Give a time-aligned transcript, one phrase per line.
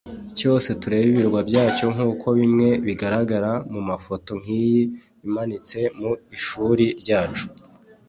[0.37, 4.83] cyose turebe ibirwa byacyo nk’uko bimwe bigaragara mu mafoto nk’iyi
[5.27, 7.45] imanitse mu ishuri ryacu